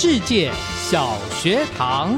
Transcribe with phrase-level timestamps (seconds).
[0.00, 2.16] 世界小学堂，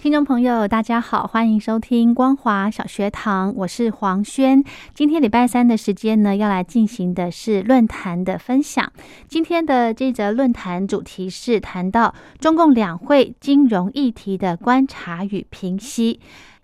[0.00, 4.64] 听众朋友，大家好，欢迎收听光华小学堂，我是黄轩。
[4.94, 8.90] 今天礼拜三的时间呢，要来进行的是论坛的分享。
[9.28, 16.18] 今天的这则论坛主题是谈到中共两会金融议题的观察与评析，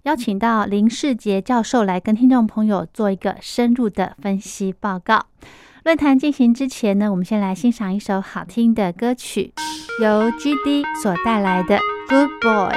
[0.04, 5.26] 邀请到林世杰教授来跟听众朋友做一个深入的分析报告。
[5.88, 9.54] 论坛进行之前呢，我们先来欣赏一首好听的歌曲，
[10.02, 11.78] 由 G D 所带来的
[12.10, 12.76] 《Good Boy》。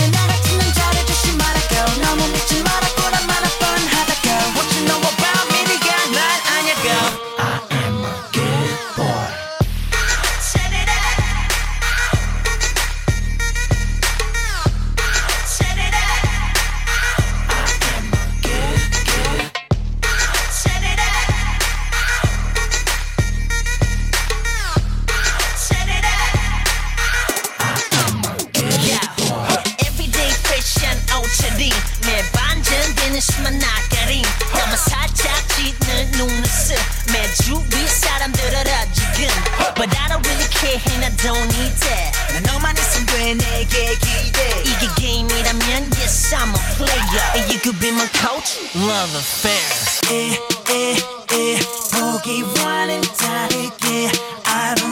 [52.63, 54.11] wine and dine again.
[54.45, 54.90] I don't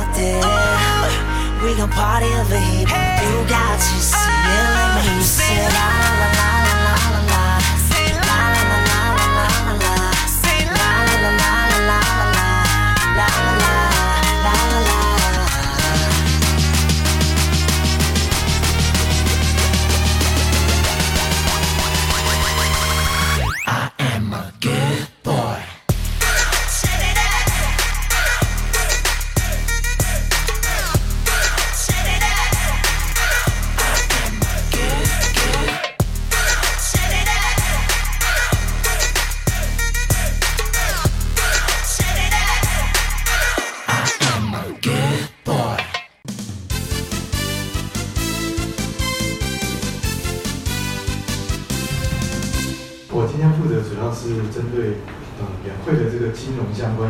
[0.00, 1.62] out there?
[1.62, 2.88] We gon' party over here.
[2.88, 4.66] You got to see it.
[4.96, 6.39] Let me say la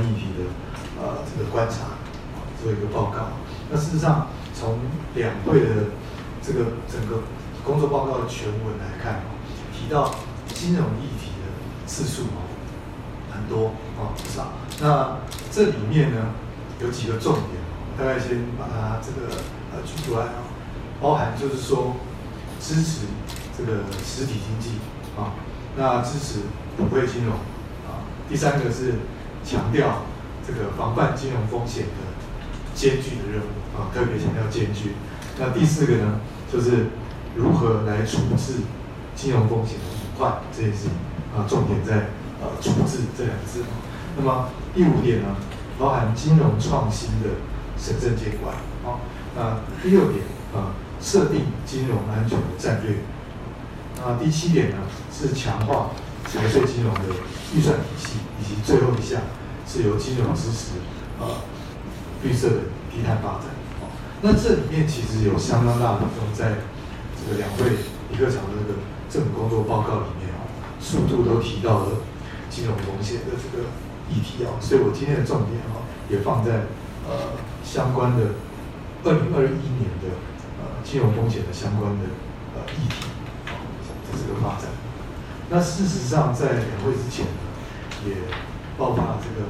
[0.03, 1.99] 议题的呃这个观察，
[2.63, 3.29] 做一个报告。
[3.71, 4.79] 那事实上，从
[5.15, 5.67] 两会的
[6.43, 7.23] 这个整个
[7.65, 9.23] 工作报告的全文来看，
[9.73, 10.15] 提到
[10.49, 12.43] 金融议题的次数哦
[13.33, 14.53] 很多哦不少。
[14.81, 15.19] 那
[15.53, 16.35] 这里面呢
[16.81, 17.63] 有几个重点，
[17.97, 19.37] 大概先把它这个
[19.73, 20.43] 呃举出来啊，
[21.01, 21.97] 包含就是说
[22.61, 23.07] 支持
[23.57, 24.79] 这个实体经济
[25.17, 25.35] 啊，
[25.77, 26.41] 那支持
[26.77, 27.35] 普惠金融
[27.87, 28.95] 啊，第三个是
[29.45, 30.03] 强调
[30.47, 32.11] 这个防范金融风险的
[32.75, 34.93] 艰巨的任务啊，特别强调艰巨。
[35.39, 36.21] 那第四个呢，
[36.53, 36.87] 就是
[37.37, 38.61] 如何来处置
[39.15, 40.91] 金融风险的隐患这件事情
[41.37, 42.09] 啊，重点在
[42.41, 43.65] 呃处置这两个字。
[44.17, 45.37] 那么第五点呢，
[45.79, 47.29] 包含金融创新的
[47.79, 48.55] 审慎监管
[48.85, 49.01] 啊。
[49.37, 52.97] 那第六点啊，设定金融安全的战略。
[53.97, 54.77] 那第七点呢，
[55.13, 55.91] 是强化
[56.27, 57.01] 财税金融的
[57.55, 59.21] 预算体系，以及最后一项
[59.67, 60.79] 是由金融支持
[61.19, 61.43] 呃
[62.23, 62.57] 绿色的
[62.91, 63.51] 低碳发展。
[63.83, 63.91] 哦，
[64.23, 66.63] 那这里面其实有相当大的比重在
[67.19, 67.71] 这个两会
[68.11, 68.79] 李克强的这个
[69.11, 70.47] 政府工作报告里面哦，
[70.81, 72.03] 速度都提到了
[72.49, 73.67] 金融风险的这个
[74.09, 76.67] 议题哦，所以我今天的重点哦，也放在
[77.09, 78.39] 呃相关的
[79.03, 80.15] 二零二一年的
[80.63, 82.07] 呃金融风险的相关的
[82.55, 83.11] 呃议题
[83.51, 83.59] 哦
[84.07, 84.71] 的这个发展。
[85.53, 87.27] 那事实上，在两会之前，
[88.07, 88.17] 也
[88.79, 89.49] 爆发了这个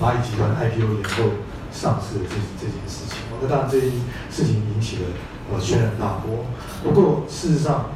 [0.00, 1.40] 蚂蚁集团 IPO 延后
[1.72, 3.18] 上市的这这件事情。
[3.40, 3.90] 那当然，这件
[4.30, 5.08] 事情引起了
[5.52, 6.44] 呃轩然大波。
[6.82, 7.90] 不过，事实上，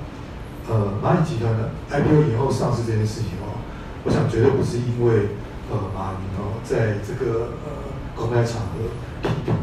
[0.68, 3.60] 呃，蚂蚁集团的 IPO 延后上市这件事情哦，
[4.04, 5.28] 我想绝对不是因为
[5.70, 8.88] 呃马云哦在这个呃公开场合
[9.22, 9.54] 批评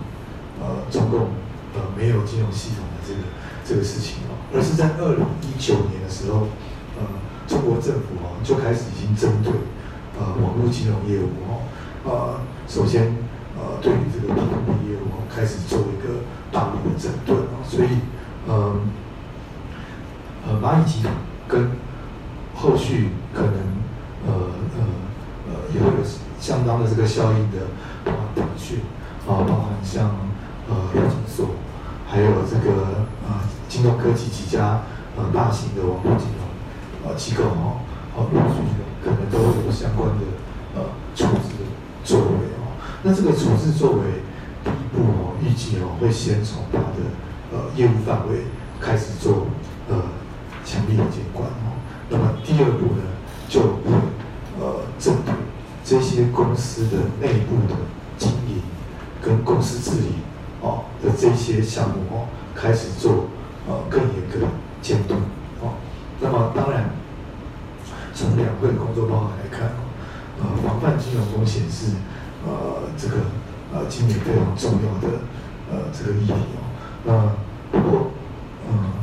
[0.59, 1.33] 呃中共
[1.75, 3.19] 呃没有金融系统的这个
[3.65, 6.47] 这个事情哦，而是在二零一九年的时候，
[6.97, 7.05] 呃，
[7.47, 9.51] 中国政府哦就开始已经针对
[10.19, 11.61] 呃网络金融业务哦，
[12.05, 13.15] 呃，首先
[13.57, 17.89] 呃对于这个 P to P 业务开始做一个大力的整顿哦，所以
[18.47, 18.81] 嗯。
[20.43, 21.13] 呃蚂蚁集团
[21.47, 21.69] 跟
[22.55, 23.53] 后续可能
[24.25, 24.33] 呃
[24.75, 24.81] 呃
[25.47, 26.03] 呃也会有
[26.39, 27.67] 相当的这个效应的，
[28.03, 28.79] 包含腾讯
[29.27, 30.09] 啊，包含像
[30.67, 31.49] 呃陆金所，
[32.09, 34.81] 还有这个呃金融科技几家
[35.15, 37.77] 呃大型的网络金融呃机构哦，
[38.17, 38.65] 哦陆续
[39.03, 40.25] 可能都会有相关的
[40.75, 40.83] 呃
[41.15, 41.55] 处置
[42.03, 42.77] 作为哦。
[43.03, 44.21] 那这个处置作为
[44.63, 46.99] 第一步哦，预计哦会先从它的
[47.51, 48.45] 呃业务范围
[48.79, 49.47] 开始做
[49.89, 49.95] 呃。
[50.63, 51.73] 强力的监管哦，
[52.07, 53.01] 那么第二步呢，
[53.49, 53.91] 就会
[54.59, 55.33] 呃针对
[55.83, 57.75] 这些公司的内部的
[58.15, 58.61] 经营
[59.19, 60.09] 跟公司治理
[60.61, 63.25] 哦的这些项目哦，开始做
[63.67, 64.47] 呃更严格的
[64.83, 65.15] 监督
[65.61, 65.73] 哦。
[66.21, 66.91] 那么当然，
[68.69, 69.71] 工作报告来看，
[70.39, 71.93] 呃，防范金融风险是
[72.45, 73.15] 呃这个
[73.73, 75.19] 呃今年非常重要的
[75.71, 76.61] 呃这个议题哦。
[77.05, 77.11] 那
[77.71, 78.11] 不过
[78.69, 79.01] 嗯。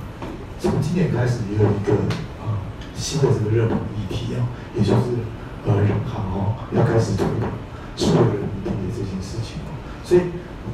[0.60, 1.94] 从今年开始也有一个
[2.42, 2.58] 啊
[2.92, 4.42] 新的这个热门议题啊，
[4.74, 5.22] 也就是
[5.64, 7.48] 呃人行哦要开始推动
[7.94, 9.70] 数位人民币的这件事情哦，
[10.02, 10.22] 所以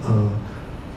[0.02, 0.32] 呃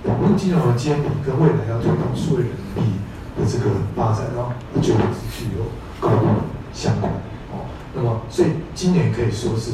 [0.06, 2.92] 网络金融的监理跟未来要推动数位人民币
[3.36, 5.68] 的这个发展哦，就会是具有
[6.00, 6.28] 高度
[6.72, 7.12] 相关。
[7.98, 9.72] 那么所以今年可以说是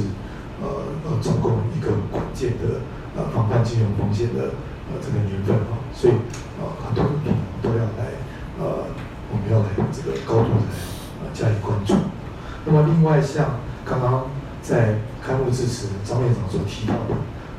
[0.64, 0.66] 呃
[1.04, 2.80] 呃中共一个关键的
[3.16, 4.56] 呃防范金融风险的
[4.88, 6.14] 呃这个年份哦，所以
[6.58, 8.16] 呃很多议题都要来
[8.58, 8.88] 呃。
[9.34, 10.70] 我们要来这个高度的
[11.18, 11.96] 呃加以关注。
[12.66, 14.28] 那么另外像刚刚
[14.62, 17.16] 在开幕致辞张院长所提到的，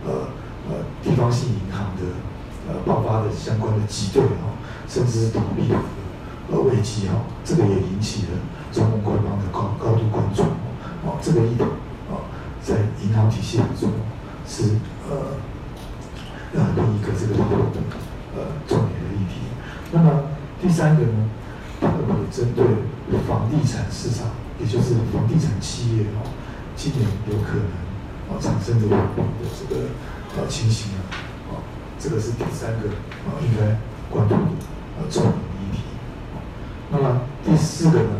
[0.06, 0.28] 呃
[0.70, 2.14] 呃地方性银行的
[2.68, 4.54] 呃爆发的相关的挤兑哦，
[4.86, 5.74] 甚至是倒闭的
[6.52, 8.38] 呃危机哦，这个也引起了
[8.70, 10.43] 中共官方的高高度关注。
[11.24, 11.64] 这个议题
[12.10, 12.28] 哦，
[12.62, 13.90] 在银行体系中
[14.46, 14.76] 是
[15.08, 15.40] 呃
[16.54, 17.80] 呃另一个这个讨论的
[18.36, 19.40] 呃重点的议题。
[19.90, 20.24] 那么
[20.60, 21.30] 第三个呢？
[21.80, 22.64] 特别针对
[23.28, 24.28] 房地产市场，
[24.58, 26.24] 也就是房地产企业哦，
[26.74, 27.66] 今年有可能
[28.30, 28.96] 啊产生的的
[29.58, 29.82] 这个
[30.36, 31.00] 呃情形啊，
[31.50, 31.52] 哦，
[31.98, 32.88] 这个是第三个
[33.28, 33.76] 啊应该
[34.10, 34.40] 关注的
[34.98, 35.82] 呃重点议题。
[36.90, 38.10] 那么第四个呢，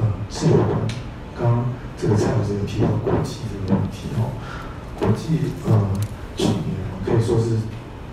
[0.00, 0.70] 呃是有关
[1.38, 1.64] 刚刚
[2.02, 4.34] 这个蔡老师有提到国际这个问题哦，
[4.98, 5.86] 国际呃
[6.34, 6.74] 去年
[7.06, 7.62] 可以说是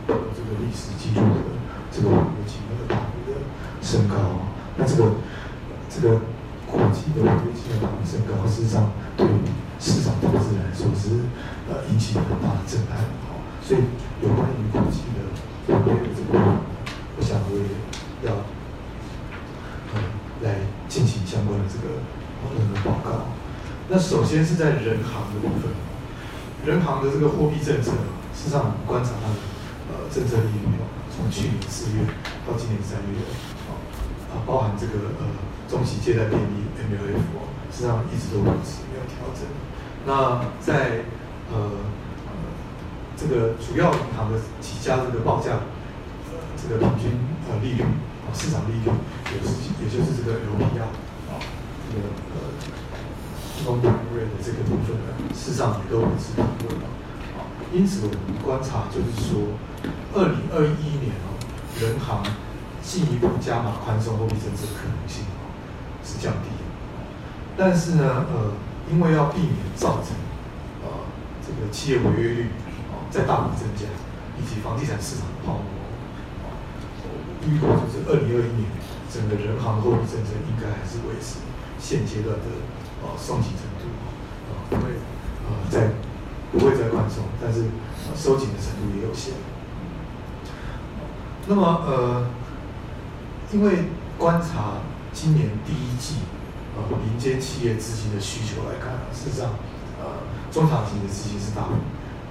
[0.06, 1.58] 这个历史记录的
[1.90, 3.42] 这个国际的大幅的
[3.82, 4.46] 升高。
[4.78, 5.18] 那这个
[5.90, 6.22] 这个
[6.70, 11.26] 国际的危机的升高，事实上对于市场投资来说是
[11.66, 13.02] 呃引起很大的震撼。
[13.26, 13.82] 哦，所以
[14.22, 15.34] 有关于国际的
[15.66, 16.38] 方面的这个，
[17.18, 18.38] 我想我也要
[19.96, 20.02] 呃
[20.44, 21.98] 来进行相关的这个
[22.38, 23.26] 讨论的报告。
[23.92, 25.74] 那首先是在人行的部分，
[26.64, 27.90] 人行的这个货币政策，
[28.38, 29.42] 事实上我们观察它的
[29.90, 30.78] 呃政策利率，
[31.10, 32.06] 从去年四月
[32.46, 33.18] 到今年三月
[33.66, 33.74] 啊，
[34.30, 35.26] 啊包含这个呃
[35.68, 37.18] 中期借贷便利 MLF
[37.74, 39.50] 事，实上一直都维持没有调整。
[40.06, 41.10] 那在
[41.50, 41.82] 呃
[42.30, 42.32] 呃
[43.18, 45.66] 这个主要银行的几家这个报价
[46.30, 47.18] 呃这个平均
[47.50, 48.94] 呃利率啊市场利率，
[49.34, 50.94] 也是也就是这个 LPR
[51.34, 51.42] 啊
[51.90, 52.06] 这个
[52.38, 52.54] 呃
[53.66, 56.86] long term rate 的这个部分呢，事实上也都维持平稳了
[57.38, 57.46] 啊。
[57.74, 59.54] 因此我们观察就是说，
[60.14, 61.36] 二零二一年哦，
[61.80, 62.24] 人行
[62.82, 65.26] 进一步加码宽松货币政策的可能性
[66.04, 66.64] 是降低的。
[67.58, 68.54] 但是呢，呃，
[68.92, 70.16] 因为要避免造成
[70.82, 71.06] 呃
[71.46, 72.44] 这个企业违约率
[72.90, 73.86] 哦在大幅增加，
[74.40, 75.68] 以及房地产市场的泡沫，
[76.48, 76.56] 啊，
[77.04, 77.08] 我
[77.46, 78.66] 预估就是二零二一年
[79.12, 81.44] 整个人行货币政策应该还是维持
[81.78, 82.48] 现阶段的
[83.04, 83.88] 呃松紧程度，
[84.50, 84.94] 呃，不会
[85.48, 85.92] 呃在
[86.52, 87.62] 不会再宽松，但是、
[88.10, 89.34] 呃、收紧的程度也有限。
[91.48, 92.28] 那么呃，
[93.52, 93.86] 因为
[94.18, 94.82] 观察
[95.14, 96.16] 今年第一季
[96.76, 99.52] 呃民间企业资金的需求来看啊，事实上
[100.00, 101.74] 呃中长期的资金是大幅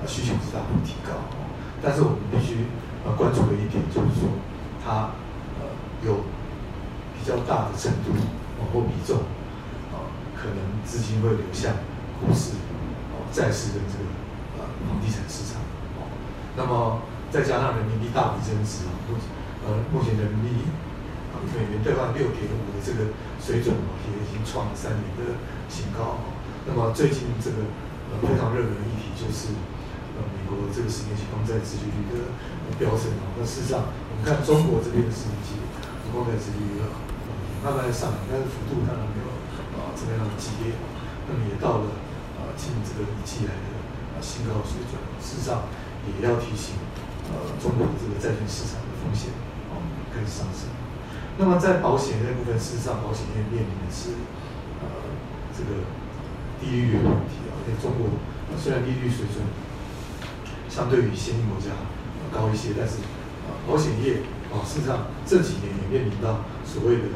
[0.01, 1.51] 呃需求是大幅提高，哦
[1.83, 2.67] 但是我们必须
[3.05, 4.29] 呃关注的一点就是说
[4.85, 5.11] 它
[5.59, 5.67] 呃
[6.05, 6.25] 有
[7.15, 8.11] 比较大的程度
[8.59, 9.38] 哦或比重啊、
[10.39, 11.75] 可能资金会流向
[12.23, 12.55] 股市
[13.11, 14.07] 哦债市跟这个
[14.57, 15.59] 呃房地产市场
[15.99, 16.07] 哦，
[16.55, 19.19] 那么再加上人民币大幅增值啊，目
[19.67, 20.71] 呃目前人民币
[21.35, 23.11] 啊美元兑换六点五的这个
[23.43, 26.39] 水准哦，也已经创了三年的新高哦。
[26.65, 27.67] 那么最近这个
[28.15, 29.53] 呃非常热门的议题就是
[30.15, 32.31] 呃美国这个十年期公债殖利率的
[32.79, 33.35] 飙升啊。
[33.35, 35.59] 那事实上我们看中国这边的十年期
[36.15, 36.95] 公债殖利率啊，
[37.67, 39.29] 慢慢上来，但是幅度当然没有
[39.99, 40.79] 这么样的激烈，
[41.27, 41.91] 那么也到了
[42.39, 43.67] 呃近这个一季来的
[44.15, 44.95] 呃新高水准。
[45.19, 45.67] 事实上
[46.07, 46.79] 也要提醒
[47.35, 49.35] 呃中国这个债券市场的风险
[49.75, 49.83] 哦
[50.15, 50.71] 开始上升。
[51.37, 54.15] 那么在保险那部分，事实上保险业面临的是
[54.79, 54.87] 呃
[55.51, 55.83] 这个
[56.63, 58.07] 低利率的问题啊，因为中国
[58.55, 59.43] 虽然利率水准
[60.71, 61.75] 相对于先进国家
[62.31, 63.03] 高一些，但是
[63.47, 64.23] 呃保险业
[64.55, 67.07] 啊事实上这几年也面临到所谓的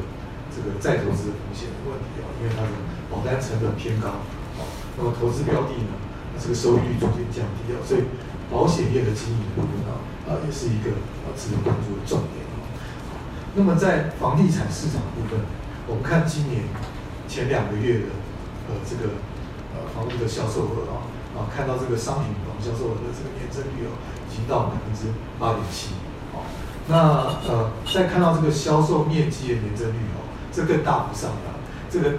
[0.53, 2.69] 这个再投资的风险的问题啊，因为它的
[3.09, 4.21] 保单成本偏高
[4.61, 4.61] 啊，
[4.97, 5.97] 那么投资标的呢，
[6.37, 8.05] 这个收益率逐渐降低啊，所以
[8.51, 9.97] 保险业的经营部分啊
[10.29, 10.93] 啊也是一个
[11.25, 12.69] 呃值得关注的重点啊。
[13.55, 15.41] 那么在房地产市场部分，
[15.87, 16.63] 我们看今年
[17.27, 18.13] 前两个月的
[18.69, 19.17] 呃这个
[19.73, 23.97] 呃房屋的销售额啊啊，看到这个商品房销售额的这个年增率哦，
[24.29, 25.93] 已经到百分之八点七
[26.33, 26.45] 哦。
[26.87, 30.22] 那呃再看到这个销售面积的年增率哦，
[30.53, 31.57] 这更大幅上涨，
[31.89, 32.09] 这个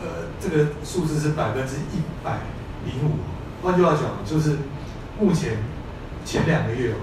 [0.00, 2.38] 呃这个数字是百分之一百
[2.86, 3.18] 零五。
[3.62, 4.56] 换句话讲，就是
[5.18, 5.58] 目前
[6.24, 6.96] 前两个月哦，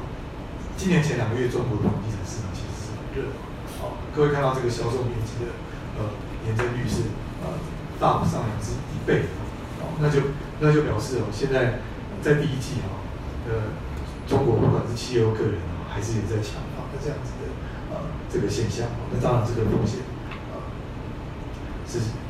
[0.78, 3.36] 今年前两个月中国的房地产市场其实是很热的。
[3.78, 5.52] 好、各位看到这个销售面积的
[6.00, 7.12] 呃年增率是
[7.44, 7.54] 呃
[8.00, 9.28] 大幅上扬是一倍，
[9.84, 11.84] 哦，那就那就表示哦，现在
[12.24, 13.04] 在第一季哈、
[13.46, 13.76] 呃，
[14.26, 17.54] 中国不管是企业或个人啊、还是也在抢房的这样子的
[17.94, 18.02] 呃
[18.32, 20.02] 这个现象，哦那当然这个风险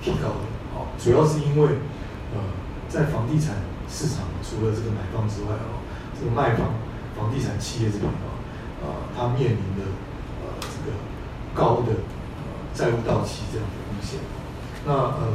[0.08, 1.68] 提高的，哦，主要是因为
[2.34, 2.40] 呃
[2.88, 3.56] 在房地产
[3.90, 5.84] 市场除了这个买方之外哦，
[6.18, 6.80] 这个卖方
[7.18, 8.40] 房地产企业这边哦，
[8.82, 9.84] 呃，它面临的
[10.40, 10.96] 呃这个
[11.54, 11.92] 高的
[12.40, 12.42] 呃
[12.74, 14.20] 债务到期这样的风险。
[14.86, 15.28] 那呃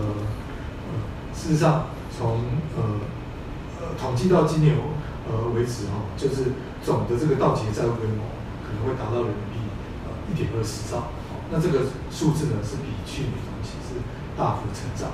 [0.88, 0.90] 呃，
[1.34, 2.40] 事实上从
[2.76, 2.80] 呃
[3.80, 4.76] 呃统计到今年
[5.28, 8.24] 呃为止哈、就是总的这个到期的债务规模
[8.64, 9.60] 可能会达到人民币
[10.08, 11.12] 呃一点二四兆，
[11.50, 14.00] 那这个数字呢是比去年同期是
[14.36, 15.10] 大幅成长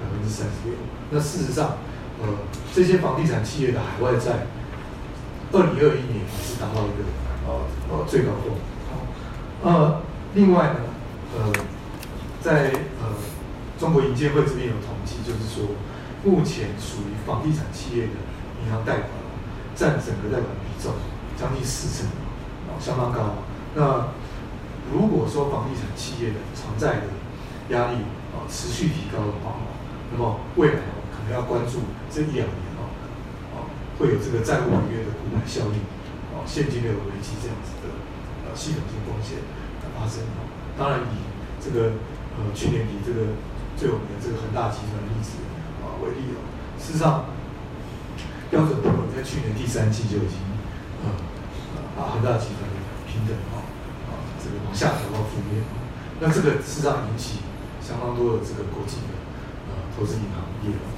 [0.00, 0.74] 百分之三十六。
[1.10, 1.78] 那事实上
[2.20, 2.28] 呃
[2.74, 4.46] 这些房地产企业的海外债，
[5.52, 7.04] 二零二一年也是达到一个
[7.46, 7.60] 呃
[7.90, 8.54] 呃最高峰。
[9.62, 10.00] 呃，
[10.34, 10.80] 另外呢，
[11.36, 11.52] 呃，
[12.40, 13.14] 在呃
[13.78, 15.76] 中国银监会这边有统计，就是说，
[16.24, 18.12] 目前属于房地产企业的
[18.64, 19.08] 银行贷款
[19.76, 20.94] 占整个贷款比重
[21.38, 22.10] 将近四成，
[22.68, 23.34] 哦，相当高。
[23.74, 24.08] 那
[24.92, 27.98] 如果说房地产企业的偿债的压力
[28.32, 29.76] 啊、持续提高的话，哦
[30.12, 30.80] 那么未来
[31.12, 31.80] 可能要关注
[32.12, 32.88] 这一两年哦，
[33.52, 33.56] 哦
[33.96, 35.80] 会有这个债务违约的骨牌效应，
[36.32, 37.92] 哦现金流危机这样子的
[38.44, 39.40] 呃系统性风险
[39.80, 40.48] 的发生哦。
[40.76, 41.16] 当然以
[41.60, 41.96] 这个
[42.36, 43.36] 呃去年底这个
[43.76, 45.40] 最有名的这个恒大集团例子
[45.80, 46.40] 啊、为例哦，
[46.80, 47.24] 事实上
[48.52, 50.36] 标准普尔在去年第三季就已经
[51.04, 51.12] 呃
[51.72, 52.68] 呃把恒大集团
[53.08, 53.64] 平等啊
[54.08, 55.64] 啊这个往下调到负面，
[56.20, 57.40] 那这个事实上引起
[57.82, 59.12] 相当多的这个国际的
[59.68, 60.88] 呃投资银行业哦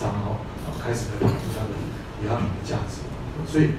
[0.00, 1.72] 张哦，啊开始来评估它的
[2.20, 3.00] 抵押品的价值。
[3.46, 3.76] 所以，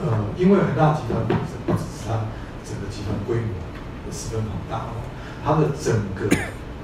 [0.00, 2.26] 呃，因为恒大集团本身不只是它
[2.64, 3.52] 整个集团规模
[4.10, 5.04] 十分庞大哦，
[5.44, 6.26] 它的整个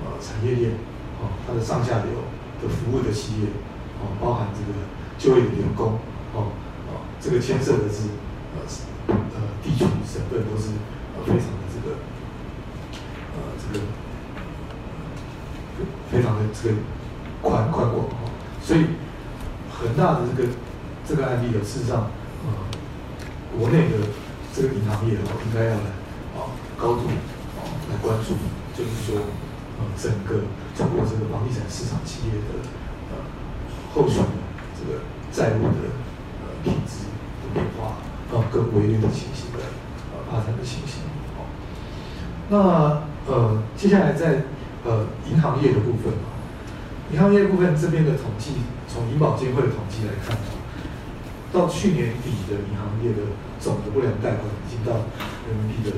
[0.04, 0.72] 呃产业链
[1.20, 2.28] 哦，它的上下游
[2.62, 3.48] 的服务的企业
[3.98, 4.76] 哦，包含这个
[5.18, 5.98] 就业的员工
[6.34, 6.52] 哦，
[6.88, 8.12] 哦，这个牵涉的是
[8.54, 8.64] 呃
[9.08, 10.76] 呃地区省份都是
[11.16, 11.96] 呃非常的这个
[13.72, 13.84] 这个
[16.10, 16.76] 非常的这个
[17.42, 18.28] 宽宽广啊，
[18.62, 18.84] 所以
[19.70, 20.48] 恒大的这个
[21.06, 22.10] 这个案例呢，事实上
[22.44, 22.48] 呃
[23.58, 23.96] 国内的
[24.54, 25.88] 这个银行业哦，应该要来
[26.36, 27.08] 啊高度
[27.56, 28.34] 啊来关注，
[28.76, 29.22] 就是说
[29.78, 30.44] 呃整个
[30.76, 32.60] 中国这个房地产市场企业的
[33.10, 33.16] 呃
[33.94, 34.26] 后续的
[34.78, 35.00] 这个
[35.32, 35.88] 债务的
[36.42, 37.08] 呃品质
[37.42, 37.96] 的变化，
[38.36, 39.58] 啊跟违约的情形的
[40.12, 41.00] 呃发展的情形。
[41.38, 41.46] 哦，
[42.50, 44.42] 那呃接下来在
[44.84, 46.12] 呃银行业的部分。
[46.26, 46.34] 啊，
[47.12, 48.54] 银行业部分这边的统计，
[48.88, 50.36] 从银保监会的统计来看，
[51.52, 55.06] 到去年底的银行业的总的不良贷款已经到
[55.46, 55.96] 人民币的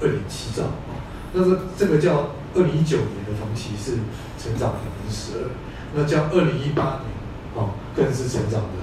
[0.00, 0.64] 二点七兆。
[0.64, 3.98] 啊，那这这个叫二零一九年的同期是
[4.38, 5.50] 成长百分之十二，
[5.94, 7.10] 那叫二零一八年
[7.54, 8.78] 哦更是成长的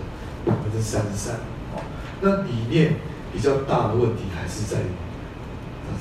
[0.46, 1.36] 百分之三十三。
[1.76, 1.80] 啊，
[2.22, 2.96] 那里面
[3.34, 4.92] 比较大的问题还是在于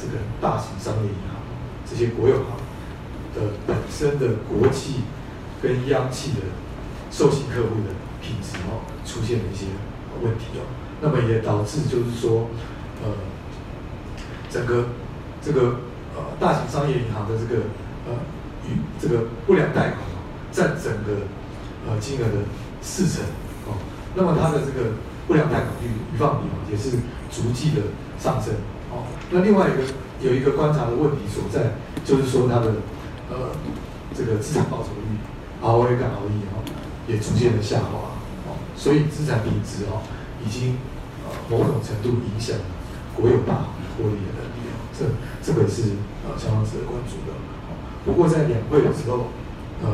[0.00, 1.33] 这个大型商业银行
[1.88, 2.56] 这些国有行
[3.34, 5.02] 的本身的国际
[5.62, 6.38] 跟央企的
[7.10, 9.66] 授信客户的品质哦出现了一些
[10.22, 10.64] 问题哦，
[11.00, 12.48] 那么也导致就是说
[13.02, 13.10] 呃
[14.50, 14.86] 整个
[15.42, 15.80] 这个
[16.16, 17.62] 呃大型商业银行的这个
[18.06, 18.14] 呃
[18.68, 19.98] 与这个不良贷款
[20.50, 21.26] 占整个
[21.86, 22.44] 呃金额的
[22.80, 23.24] 四成
[23.66, 23.76] 哦，
[24.14, 24.92] 那么它的这个
[25.26, 26.98] 不良贷款率余放比也是
[27.30, 27.82] 逐季的
[28.18, 28.54] 上升
[28.90, 29.82] 哦，那另外一个
[30.24, 32.80] 有一个观察的问题所在，就是说它的
[33.28, 33.52] 呃
[34.16, 35.20] 这个资产报酬率
[35.60, 36.64] ROE 跟 ROE 哦
[37.06, 38.16] 也逐渐的下滑
[38.48, 40.00] 哦，所以资产品质哦
[40.44, 40.78] 已经
[41.28, 42.56] 呃某种程度影响
[43.14, 45.04] 国有大行获利的能力哦，这
[45.44, 45.92] 这个是
[46.24, 47.36] 呃相当值得关注的。
[48.06, 49.28] 不过在两会的时候，
[49.82, 49.88] 呃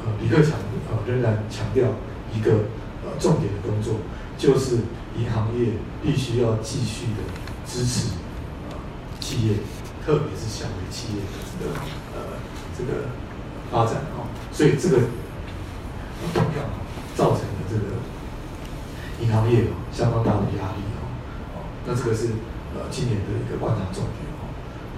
[0.00, 0.52] 呃李克强
[0.90, 1.88] 呃仍然强调
[2.34, 2.52] 一个
[3.04, 3.96] 呃重点的工作，
[4.38, 4.76] 就是
[5.18, 7.20] 银行业必须要继续的
[7.66, 8.08] 支持
[9.20, 9.54] 企业，
[10.04, 11.74] 特别是小微企业的这个
[12.14, 12.38] 呃
[12.76, 13.08] 这个
[13.70, 16.64] 发展哦，所以这个呃同样
[17.14, 18.00] 造成了这个
[19.20, 21.04] 银行业哦相当大的压力哦，
[21.54, 22.38] 哦，那这个是
[22.74, 24.48] 呃今年的一个观察重点哦。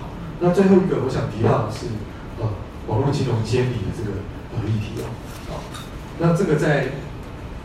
[0.01, 0.09] 好，
[0.41, 1.87] 那最后一个我想提到的是
[2.39, 2.47] 呃
[2.87, 4.23] 网络金融监理的这个
[4.55, 5.11] 呃议题哦，
[5.49, 5.61] 好，
[6.19, 6.93] 那这个在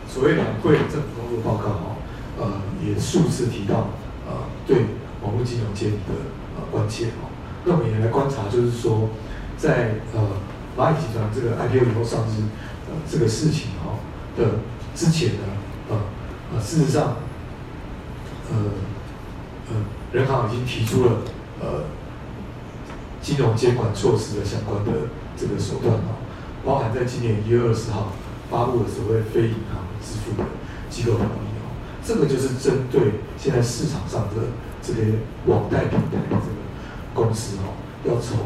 [0.08, 1.96] 所谓两会政府工作报告哦，
[2.40, 3.90] 呃也数次提到
[4.26, 4.86] 呃对
[5.22, 6.12] 网络金融监理的
[6.76, 7.32] 关切哦，
[7.64, 9.08] 那我们也来观察，就是说
[9.56, 10.20] 在呃
[10.76, 12.42] 蚂蚁集团这个 IPO 以后上市
[12.86, 13.96] 呃这个事情哦
[14.36, 14.60] 的
[14.94, 15.44] 之前呢，
[15.88, 15.96] 呃
[16.52, 17.16] 呃事实上
[18.50, 18.56] 呃
[19.70, 19.74] 呃
[20.12, 21.22] 人行已经提出了
[21.60, 21.84] 呃
[23.22, 26.20] 金融监管措施的相关的这个手段哦，
[26.62, 28.12] 包含在今年一月二十号
[28.50, 30.46] 发布的所谓非银行支付的
[30.90, 31.72] 机构条例哦，
[32.04, 35.00] 这个就是针对现在市场上的这些
[35.46, 36.65] 网贷平台的这个
[37.16, 37.72] 公司哦，
[38.04, 38.36] 要从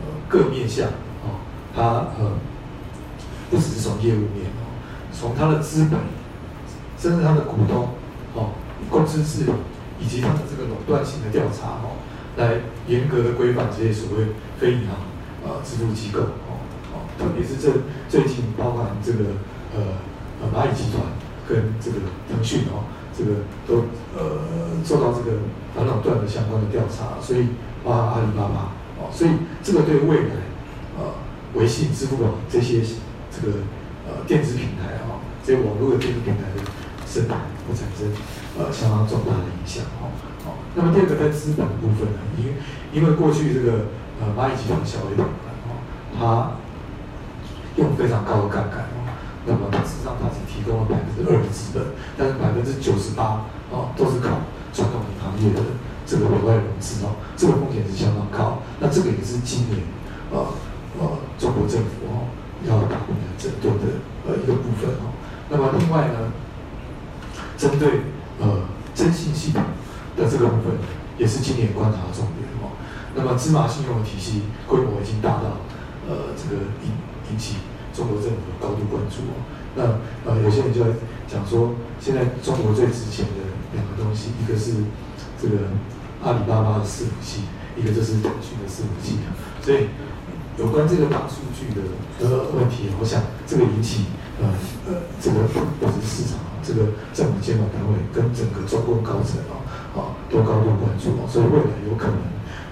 [0.00, 0.86] 呃各面向
[1.26, 1.42] 哦，
[1.74, 1.82] 它
[2.16, 2.38] 呃
[3.50, 4.70] 不只是从业务面哦，
[5.12, 5.98] 从它的资本，
[6.96, 7.88] 甚至它的股东
[8.34, 8.50] 哦，
[8.88, 9.52] 公司治理
[9.98, 11.98] 以及它的这个垄断性的调查哦，
[12.36, 14.26] 来严格的规范这些所谓
[14.56, 14.94] 非银行
[15.44, 16.62] 呃支付机构哦
[16.94, 17.72] 哦，特别是这
[18.08, 19.18] 最近包含这个
[19.74, 19.82] 呃
[20.40, 21.02] 呃蚂蚁集团
[21.48, 21.98] 跟这个
[22.30, 23.84] 腾讯哦，这个都
[24.16, 24.38] 呃
[24.84, 25.38] 受到这个
[25.74, 27.48] 反垄断的相关的调查，所以
[27.84, 29.30] 包含阿里巴巴哦，所以
[29.62, 30.34] 这个对未来
[30.98, 31.14] 呃
[31.54, 32.82] 微信、支付宝这些
[33.30, 33.58] 这个
[34.06, 36.60] 呃电子平台啊、这些网络的电子平台的
[37.06, 37.34] 生态
[37.66, 38.12] 会产生
[38.58, 40.12] 呃相当重大的影响哦。
[40.44, 42.52] 好，那么第二个在资本的部分呢，因为
[42.92, 43.86] 因为过去这个
[44.20, 45.28] 呃蚂蚁集团小微软
[45.68, 45.80] 哦，
[46.16, 46.52] 它
[47.76, 49.08] 用非常高的杠杆哦，
[49.46, 51.82] 那么事实上它只提供了百分之二的资本，
[52.16, 55.60] 但是百分之九十八哦都是靠传统银行业的
[56.10, 58.58] 这个委外融资哦，这个风险是相当高。
[58.80, 59.78] 那这个也是今年
[60.32, 60.42] 呃
[60.98, 61.06] 呃
[61.38, 62.26] 中国政府哦
[62.66, 65.14] 要大力的整顿的呃一个部分哦。
[65.48, 66.34] 那么另外呢，
[67.56, 68.02] 针对
[68.40, 69.62] 呃征信系统
[70.16, 70.74] 的这个部分，
[71.16, 72.74] 也是今年观察的重点哦。
[73.14, 75.62] 那么芝麻信用的体系规模已经大到
[76.10, 76.90] 呃这个引
[77.30, 77.62] 引起
[77.94, 79.38] 中国政府的高度关注哦。
[79.78, 79.94] 那
[80.26, 80.82] 呃有些人就
[81.30, 81.70] 讲说，
[82.00, 84.82] 现在中国最值钱的两个东西，一个是
[85.40, 85.70] 这个
[86.22, 87.42] 阿里巴巴的伺服器，
[87.76, 89.32] 一个就是腾讯的伺服器啊。
[89.62, 89.88] 所以
[90.58, 91.80] 有关这个大数据的
[92.20, 94.06] 呃问题，我想这个引起
[94.40, 94.48] 呃
[94.86, 99.64] 呃这个不不只是市场，这个政府监管单位跟整个中共高层啊
[99.96, 102.16] 啊都高度关注啊，所以未来有可能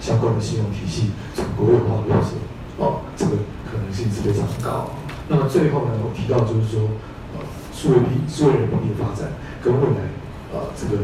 [0.00, 2.36] 相关的信用体系从国有化落实
[2.76, 3.32] 哦，这个
[3.64, 4.90] 可能性是非常高。
[5.28, 6.88] 那么最后呢，我提到就是说，
[7.34, 7.40] 呃，
[7.72, 9.32] 数位币、数位人民币的发展
[9.62, 10.08] 跟未来
[10.52, 11.02] 呃这个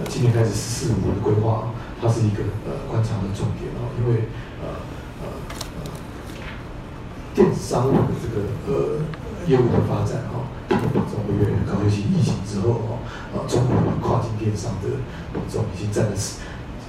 [0.00, 4.28] 呃今年开始“十四五”的规划，它是一个呃观察的重点哦，因为
[4.62, 4.80] 呃
[5.22, 5.24] 呃
[5.76, 5.78] 呃
[7.34, 9.00] 电子商务的这个呃
[9.46, 12.98] 业务的发展哈，这个比重会越来越高，尤其疫情之后哦，
[13.32, 15.00] 呃中国的跨境电商的
[15.32, 16.40] 比重已经占了四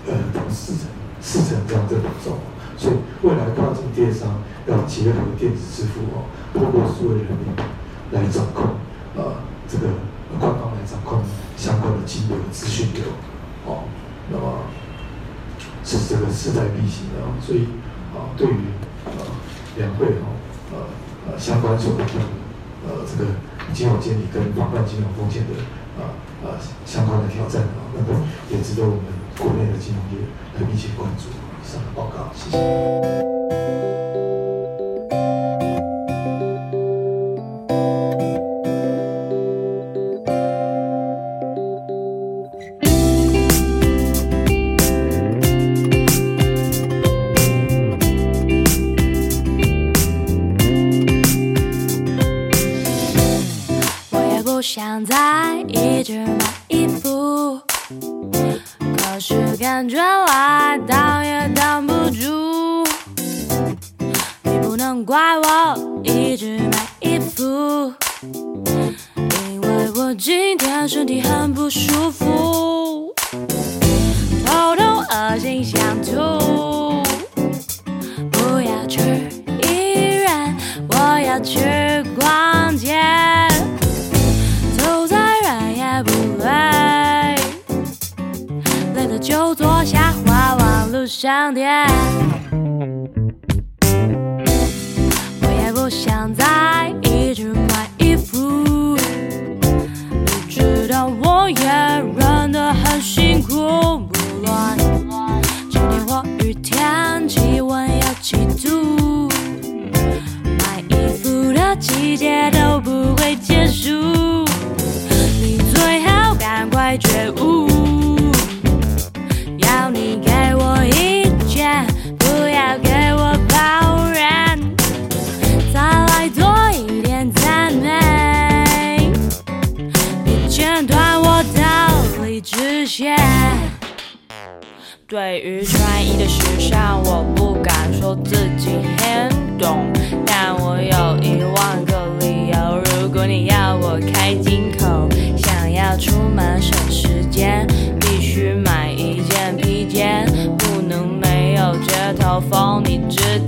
[0.08, 0.14] 呃
[0.50, 0.88] 四成
[1.22, 2.38] 四成这样的比重。
[2.78, 7.50] 所以未来跨境电商要结合电子支付哦，透过数位人民
[8.12, 8.78] 来掌控，
[9.16, 9.34] 呃，
[9.68, 9.88] 这个
[10.40, 11.24] 官方来掌控
[11.58, 13.04] 相关的金流资讯流，
[13.66, 13.90] 哦，
[14.30, 14.62] 那么
[15.88, 17.32] 是这个势在必行的啊。
[17.40, 17.72] 所以
[18.12, 19.24] 啊，对于呃
[19.78, 20.28] 两会哈，
[20.74, 20.76] 呃
[21.32, 22.04] 呃相关所的
[22.84, 23.32] 呃这个
[23.74, 25.56] 金融监理跟防范金融风险的
[25.96, 26.12] 啊
[26.44, 28.20] 呃相关的挑战啊，那么
[28.52, 29.06] 也值得我们
[29.40, 30.28] 国内的金融业
[30.60, 31.30] 来密切关注。
[31.30, 32.58] 以上的报告，谢谢。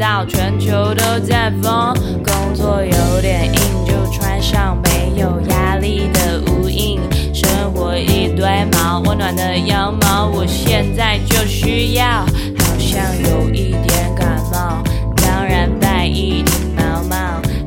[0.09, 1.93] 知道全球都在疯，
[2.23, 6.99] 工作有点硬就穿上没有压力的无印。
[7.31, 12.25] 生活一堆毛，温暖的羊毛，我现在就需要。
[12.57, 14.81] 好像有一点感冒，
[15.17, 17.15] 当然带一顶毛帽。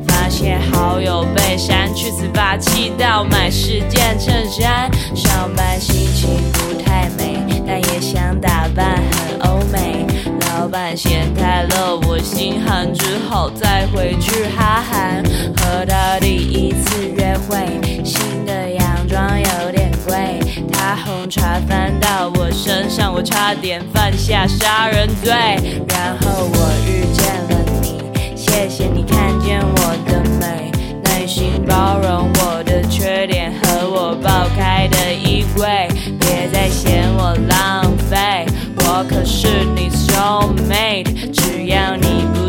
[0.09, 4.91] 发现好友被删去，自发气到买十件衬衫。
[5.15, 10.02] 上班心情不太美，但也想打扮很欧美。
[10.73, 15.23] 半闲太热，我心寒，只好再回去哈韩。
[15.59, 20.41] 和他第一次约会，新的洋装有点贵，
[20.73, 25.31] 他红茶翻到我身上，我差点犯下杀人罪。
[25.89, 28.01] 然后我遇见了你，
[28.35, 30.73] 谢谢你看见我的美，
[31.05, 35.87] 耐心包容我的缺点和我爆开的衣柜，
[36.19, 38.47] 别再嫌我浪费。
[38.85, 42.41] 我可是你soul mate，只要你不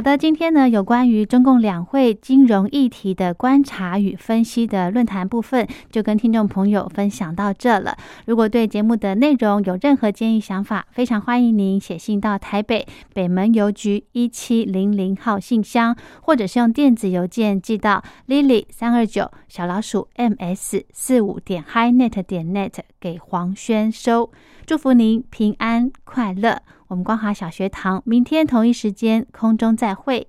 [0.00, 7.94] 好的，今天呢有关于中共两会金融议题的观察与分析的论坛部分，就跟听众朋友分享到这了。
[8.24, 24.30] 如果对节目的内容有任何建议想法，非常欢迎您写信到台北北门邮局一七零零号信箱，或者是用电子邮件寄到 lily 三二九小老鼠 ms 四五点 HiNet 点 net 给黄轩收。
[24.64, 26.62] 祝福您平安快乐。
[26.90, 30.28] 我们光华小学堂明天同一时间空中再会。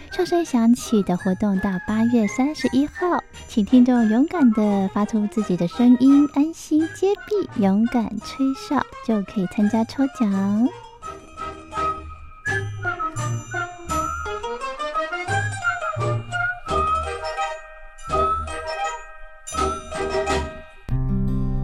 [0.11, 10.67] 哨声响起的活动到八月三十一号，请听众勇敢的发出自己的声音，安心接币，勇敢吹哨，就可以参加抽奖。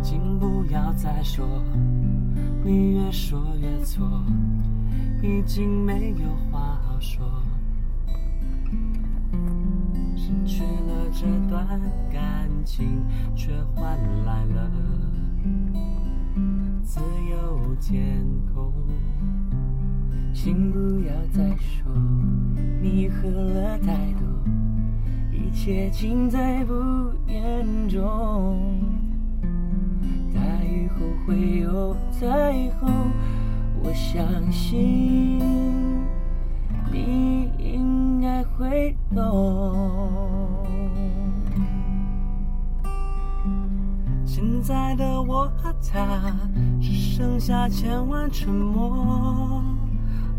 [0.02, 1.46] 请不要再说，
[2.64, 4.10] 你越说越错，
[5.22, 7.20] 已经没有话好说。
[12.12, 13.04] 感情，
[13.36, 14.72] 却换来了
[16.84, 17.00] 自
[17.30, 18.72] 由天空。
[20.34, 21.92] 请不要再说
[22.82, 24.28] 你喝了太多，
[25.32, 26.74] 一切尽在不
[27.28, 28.80] 言中。
[30.34, 32.28] 大雨后会有彩
[32.80, 33.12] 虹，
[33.84, 35.40] 我相信
[36.92, 40.47] 你应该会懂。
[44.38, 46.32] 现在的我和他
[46.80, 49.64] 只剩下千万沉默，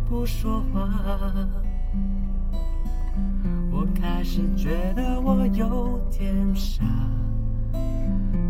[0.08, 0.88] 不说话。
[3.72, 6.84] 我开始觉得我有点傻。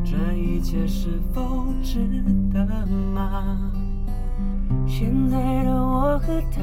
[0.04, 3.72] 这一切是否值得吗？
[4.86, 6.60] 现在的我和他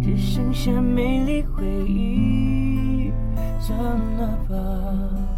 [0.00, 3.12] 只剩下美丽回忆，
[3.60, 3.78] 算
[4.16, 5.37] 了吧。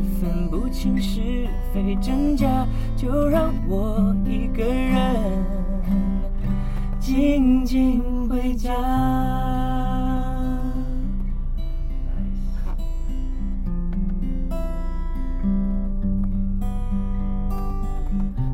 [0.00, 5.44] 分不清是非真假，就让我一个人
[7.00, 8.72] 静静回家。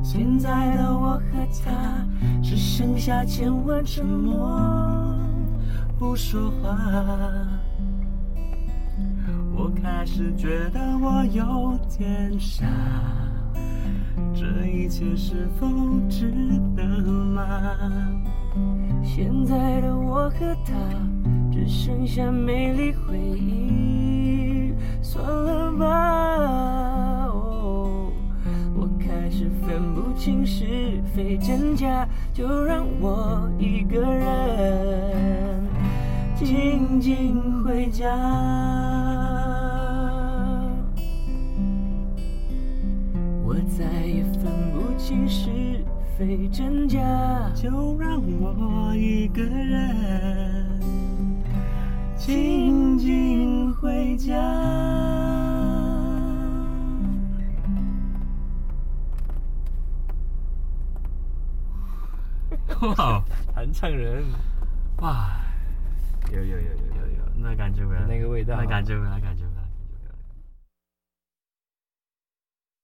[0.03, 2.05] 现在的我和他
[2.43, 5.15] 只剩下千万沉默，
[5.97, 7.60] 不说话。
[9.81, 12.65] 开始觉得我有点傻，
[14.33, 15.67] 这一切是否
[16.07, 16.31] 值
[16.75, 17.43] 得吗？
[19.03, 20.73] 现在的我和他
[21.51, 27.27] 只剩下美丽回忆，算了吧。
[28.75, 35.63] 我开始分不清是非真假，就让我一个人
[36.35, 38.07] 静静回家。
[43.81, 45.49] 再也分不清是
[46.15, 46.99] 非真假，
[47.55, 50.79] 就让我一个人
[52.15, 54.35] 静静回家。
[62.81, 63.23] 哇，
[63.55, 64.23] 弹唱人，
[64.97, 65.31] 哇，
[66.31, 66.61] 有有有有有
[67.17, 68.55] 有，那感觉回来，那个味道。
[68.57, 69.40] 那感觉回来，感觉